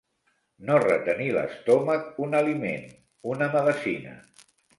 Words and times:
No 0.69 0.77
retenir 0.83 1.27
l'estómac 1.35 2.17
un 2.25 2.33
aliment, 2.41 2.89
una 3.35 3.51
medecina. 3.59 4.17